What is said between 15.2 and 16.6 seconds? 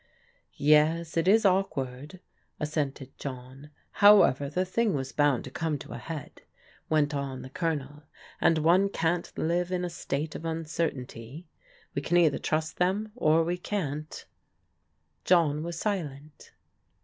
John was silent.